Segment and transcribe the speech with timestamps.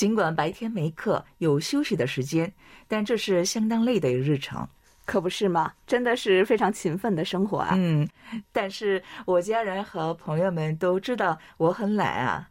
[0.00, 2.50] 尽管白天没课，有休息的时间，
[2.88, 4.66] 但这是相当累的日程。
[5.04, 5.74] 可不是吗？
[5.86, 7.74] 真的是非常勤奋的生活啊！
[7.76, 8.08] 嗯，
[8.50, 12.48] 但是我家人和朋友们都知道我很懒啊。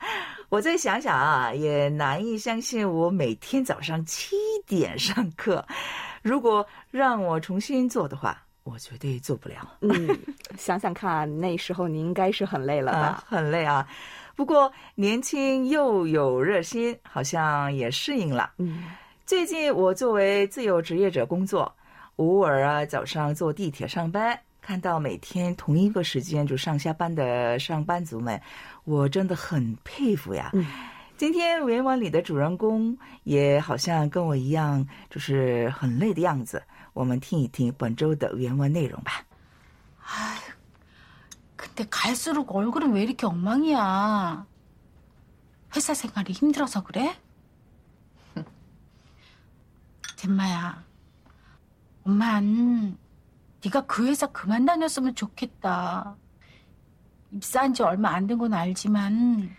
[0.50, 4.36] 我再想想啊，也难以相信我每天早上七
[4.68, 5.66] 点上课。
[6.22, 9.56] 如果让我重新做的话，我绝对做不了。
[9.82, 10.08] 嗯，
[10.56, 13.88] 想想看，那时候你应该是很累了啊吧？，很累啊。
[14.40, 18.54] 不过年轻又有热心，好像也适应了。
[18.56, 18.86] 嗯，
[19.26, 21.70] 最近我作为自由职业者工作，
[22.16, 28.42] 偶尔啊早上坐地铁上班，看到每天同一个时间就上下班的上班族们，
[28.86, 30.52] 我真的很佩服呀。
[30.54, 30.66] 嗯
[31.18, 36.64] 今天原文里的主人公也好像跟我一样，就是很累的样子。
[36.94, 39.22] 我们听一听本周的原文内容吧。
[40.02, 40.49] 근
[41.80, 44.46] 데 갈수록 얼굴은 왜 이렇게 엉망이야?
[45.76, 47.18] 회사 생활이 힘들어서 그래?
[50.18, 50.84] 잼마야,
[52.04, 52.98] 엄만
[53.64, 56.18] 네가 그 회사 그만 다녔으면 좋겠다.
[57.32, 59.56] 입사한 지 얼마 안 된 건 알지만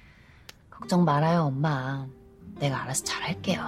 [0.69, 2.07] 걱정 말아요, 엄마.
[2.57, 3.63] 내가 알아서 잘할게요.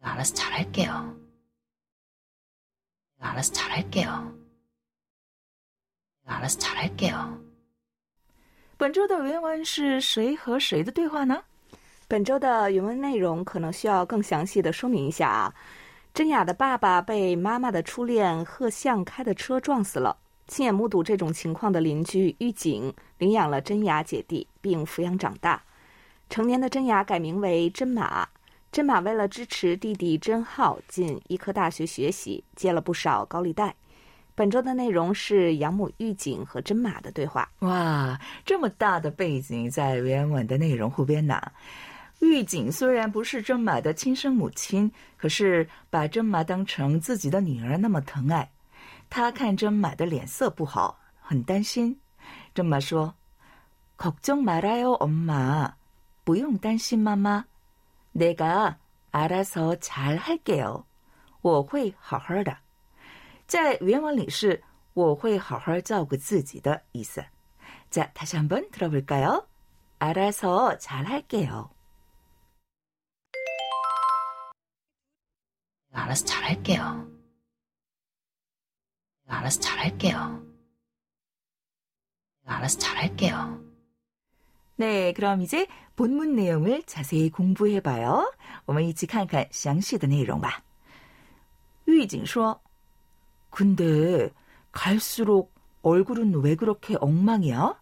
[0.00, 1.16] 내가 알아서 잘할게요.
[3.17, 4.33] 내가 알아서 잘할게요.
[6.25, 7.39] 내가 알아서 잘할게요.
[8.77, 11.43] 本周的原文是谁和谁的对话呢？
[12.07, 15.53] 本周的原文内容可能需要更详细的说明一下啊。
[16.13, 20.15] 真雅的爸爸被妈妈的初恋贺相开的车撞死了。
[20.47, 25.63] 亲眼目睹这种情况的邻居狱警领养了真雅姐弟，并抚养长大。
[26.29, 28.27] 成年的真雅改名为真马。
[28.71, 33.75] 真马为了支持弟弟真浩进医科大学学习，借了不少高利贷。
[34.35, 37.47] 本周的内容是养母狱警和真马的对话。
[37.59, 41.39] 哇，这么大的背景在原文的内容后边呢。
[42.19, 48.49] 狱警虽然不是真马的亲生母亲，可是把真马当成自己的女儿那么疼爱。
[49.09, 51.99] 他看真马的脸色不好，很担心。
[52.55, 53.13] 真马说：“
[53.99, 55.73] 걱정말아요，엄마，
[56.23, 57.45] 不用担心，妈妈。
[58.17, 60.85] 내가알아서잘할게요，
[61.41, 62.57] 我会好好的。”
[63.47, 64.63] 在原文里是“
[64.93, 67.25] 我会好好照顾自己的”意思。
[67.89, 69.47] 자, 다시 한번 들어볼까요?
[69.99, 71.69] 알아서 잘할게요.
[75.89, 77.07] 내가 알아서 잘할게요.
[79.25, 80.43] 내가 알아서 잘할게요.
[82.41, 83.66] 내가 알아서 잘할게요.
[84.77, 88.33] 네, 그럼 이제 본문 내용을 자세히 공부해봐요.
[88.65, 90.63] 我们一起看看详细的内容吧.
[91.85, 92.59] 狱警说,
[93.49, 94.31] 근데
[94.71, 95.53] 갈수록
[95.83, 97.75] 얼굴은 왜 그렇게 엉망이야?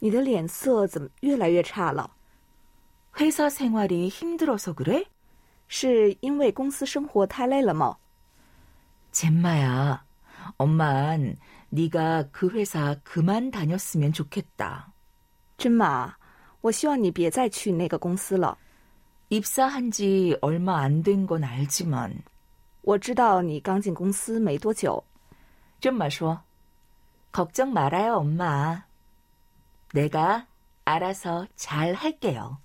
[0.00, 2.10] 你的脸色怎么越来越差了？
[3.18, 5.06] 회사 생활이 힘들어서 그래?
[5.68, 7.96] 是因为公司生活太累了吗？
[9.12, 10.04] 젬마야,
[10.58, 11.38] 엄만
[11.70, 14.89] 네가 그 회사 그만 다녔으면 좋겠다.
[15.60, 16.14] 真马，
[16.60, 18.58] 我希望你别再去那个公司了。
[19.28, 22.12] 입사한 지 얼마 안 된 건 알지만
[22.82, 25.02] 我知道你刚进公司没多久，
[25.80, 26.40] 좀마说
[27.32, 28.84] 걱정 말아요, 엄마.
[29.92, 30.46] 내가
[30.84, 32.58] 알아서 잘 할게요.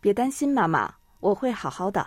[0.00, 2.06] 别担心，妈妈，我会好好的。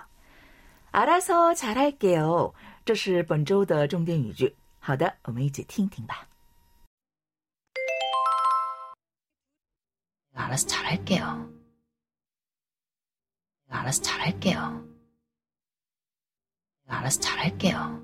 [0.92, 2.54] 알아서 잘 할게요.
[2.86, 4.56] 这是本周的重点语句。
[4.80, 6.28] 好的，我们一起听听吧。
[10.38, 11.52] 알아서 잘할게요.
[13.66, 14.86] 내가 알아서 잘할게요.
[16.86, 18.04] 내가 알아서 잘할게요.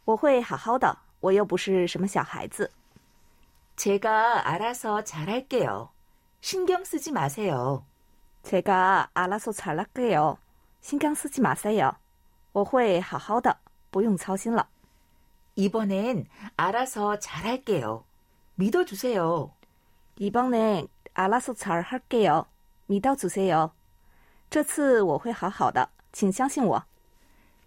[0.06, 2.72] 我会好好的，我又不是什么小孩子。
[3.76, 5.90] 제가 알아서 잘 할게요.
[6.42, 7.84] 신경 쓰지 마세요.
[8.44, 10.38] 제가알아서잘할게요
[10.82, 11.94] 新刚司机马赛哟，
[12.54, 13.58] 我会好好的，
[13.92, 14.70] 不用操心了。
[15.56, 18.06] 이번엔 알아서 잘할게요.
[18.56, 19.52] 믿어주세요.
[20.18, 22.46] 이번엔 알아서 잘 할게요.
[22.86, 23.72] 믿어주세요.
[24.52, 26.84] 这次我会好好的，请相信我。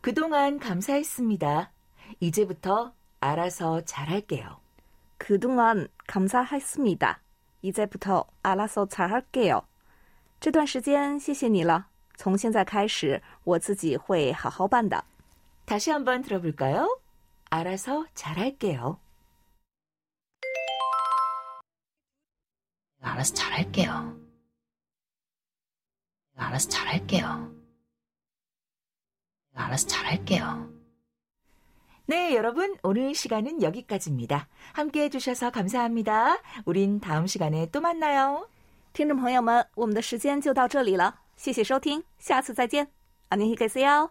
[0.00, 1.70] 그동안 감사했습니다.
[2.20, 4.60] 이제부터 알아서 잘할게요.
[5.18, 7.20] 그동안 감사했습니다.
[7.62, 9.62] 이제부터 알아서 잘할게요.
[10.40, 15.04] 这段时间谢谢你了，从现在开始我自己会好好办的。
[15.66, 16.98] 다시 한번 들어볼까요?
[17.50, 18.98] 알아서 잘할게요.
[23.00, 24.23] 내가 알아서 잘할게요.
[26.34, 27.52] 내가 알아서 잘할게요.
[29.52, 30.70] 내가 알아서 잘할게요.
[32.06, 34.48] 네, 여러분, 오늘 시간은 여기까지입니다.
[34.72, 36.42] 함께 해주셔서 감사합니다.
[36.64, 38.48] 우린 다음 시간에 또 만나요.
[38.92, 42.88] 听众朋友们，我们的时间就到这里了，谢谢收听，下次再见，
[43.28, 44.10] 안녕히계세요。